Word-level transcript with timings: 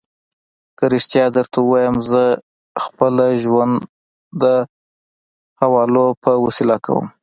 که 0.77 0.83
رښتیا 0.93 1.25
درته 1.35 1.57
ووایم، 1.61 1.95
زه 2.11 2.23
خپل 2.83 3.13
ژوند 3.43 3.73
د 4.41 4.43
حوالو 5.61 6.07
په 6.23 6.31
وسیله 6.45 6.77
کوم. 6.85 7.05